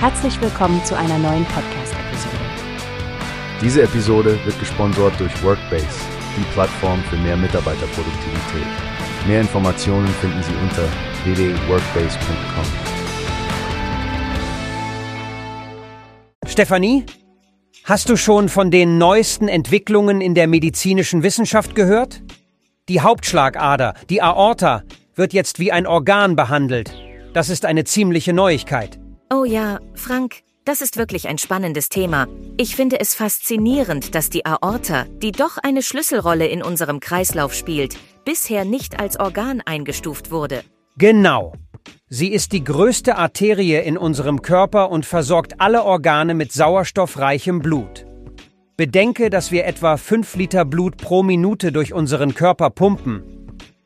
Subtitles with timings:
[0.00, 2.36] Herzlich willkommen zu einer neuen Podcast-Episode.
[3.60, 5.88] Diese Episode wird gesponsert durch Workbase,
[6.36, 8.68] die Plattform für mehr Mitarbeiterproduktivität.
[9.26, 10.84] Mehr Informationen finden Sie unter
[11.24, 12.64] www.workbase.com.
[16.46, 17.04] Stefanie,
[17.82, 22.22] hast du schon von den neuesten Entwicklungen in der medizinischen Wissenschaft gehört?
[22.88, 24.84] Die Hauptschlagader, die Aorta,
[25.16, 26.94] wird jetzt wie ein Organ behandelt.
[27.32, 29.00] Das ist eine ziemliche Neuigkeit.
[29.30, 32.28] Oh ja, Frank, das ist wirklich ein spannendes Thema.
[32.56, 37.98] Ich finde es faszinierend, dass die Aorta, die doch eine Schlüsselrolle in unserem Kreislauf spielt,
[38.24, 40.62] bisher nicht als Organ eingestuft wurde.
[40.96, 41.52] Genau.
[42.08, 48.06] Sie ist die größte Arterie in unserem Körper und versorgt alle Organe mit sauerstoffreichem Blut.
[48.78, 53.37] Bedenke, dass wir etwa 5 Liter Blut pro Minute durch unseren Körper pumpen.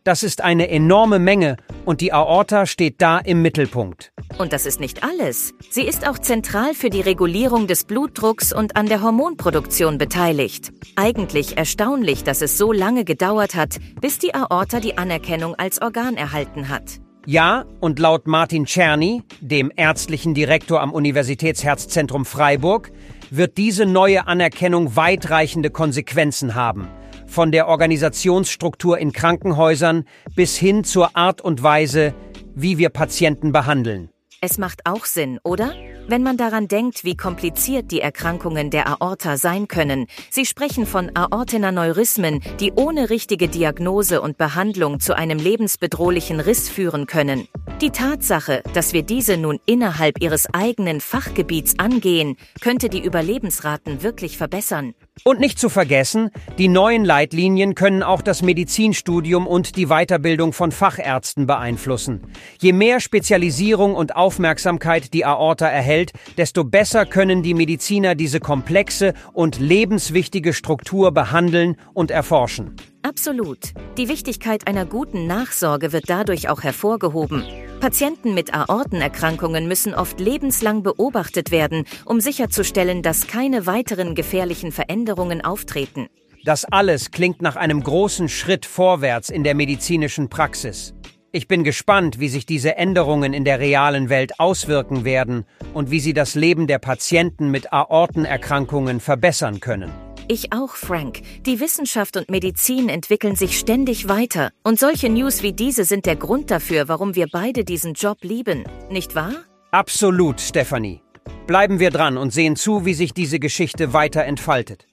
[0.04, 4.12] Das ist eine enorme Menge und die Aorta steht da im Mittelpunkt.
[4.36, 5.54] Und das ist nicht alles.
[5.70, 10.72] Sie ist auch zentral für die Regulierung des Blutdrucks und an der Hormonproduktion beteiligt.
[10.96, 16.16] Eigentlich erstaunlich, dass es so lange gedauert hat, bis die Aorta die Anerkennung als Organ
[16.16, 17.00] erhalten hat.
[17.24, 22.90] Ja, und laut Martin Czerny, dem ärztlichen Direktor am Universitätsherzzentrum Freiburg,
[23.30, 26.88] wird diese neue Anerkennung weitreichende Konsequenzen haben
[27.32, 30.04] von der Organisationsstruktur in Krankenhäusern
[30.36, 32.14] bis hin zur Art und Weise,
[32.54, 34.10] wie wir Patienten behandeln.
[34.42, 35.72] Es macht auch Sinn, oder?
[36.08, 41.12] Wenn man daran denkt, wie kompliziert die Erkrankungen der Aorta sein können, Sie sprechen von
[41.14, 47.46] Aortenaneurysmen, die ohne richtige Diagnose und Behandlung zu einem lebensbedrohlichen Riss führen können.
[47.80, 54.36] Die Tatsache, dass wir diese nun innerhalb ihres eigenen Fachgebiets angehen, könnte die Überlebensraten wirklich
[54.36, 54.94] verbessern.
[55.24, 60.72] Und nicht zu vergessen, die neuen Leitlinien können auch das Medizinstudium und die Weiterbildung von
[60.72, 62.22] Fachärzten beeinflussen.
[62.60, 69.14] Je mehr Spezialisierung und Aufmerksamkeit die Aorta erhält, desto besser können die Mediziner diese komplexe
[69.32, 72.74] und lebenswichtige Struktur behandeln und erforschen.
[73.02, 73.74] Absolut.
[73.98, 77.44] Die Wichtigkeit einer guten Nachsorge wird dadurch auch hervorgehoben.
[77.82, 85.44] Patienten mit Aortenerkrankungen müssen oft lebenslang beobachtet werden, um sicherzustellen, dass keine weiteren gefährlichen Veränderungen
[85.44, 86.06] auftreten.
[86.44, 90.94] Das alles klingt nach einem großen Schritt vorwärts in der medizinischen Praxis.
[91.32, 95.44] Ich bin gespannt, wie sich diese Änderungen in der realen Welt auswirken werden
[95.74, 99.90] und wie sie das Leben der Patienten mit Aortenerkrankungen verbessern können.
[100.28, 101.20] Ich auch, Frank.
[101.46, 104.50] Die Wissenschaft und Medizin entwickeln sich ständig weiter.
[104.62, 108.64] Und solche News wie diese sind der Grund dafür, warum wir beide diesen Job lieben.
[108.90, 109.34] Nicht wahr?
[109.70, 111.00] Absolut, Stephanie.
[111.46, 114.86] Bleiben wir dran und sehen zu, wie sich diese Geschichte weiter entfaltet.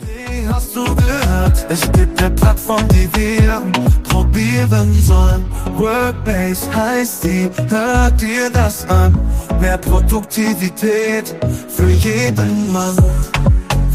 [0.00, 1.66] Wie hast du gehört?
[1.68, 3.62] Es gibt eine Plattform, die wir
[4.04, 5.44] probieren sollen.
[5.76, 9.18] Workbase heißt die, hört dir das an.
[9.60, 11.34] Mehr Produktivität
[11.68, 12.96] für jeden Mann.